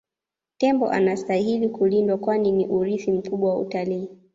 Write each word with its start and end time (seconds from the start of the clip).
tembo 0.57 0.89
anastahili 0.89 1.69
kulindwa 1.69 2.17
kwani 2.17 2.51
ni 2.51 2.67
urithi 2.67 3.11
mkubwa 3.11 3.49
wa 3.53 3.59
utalii 3.59 4.09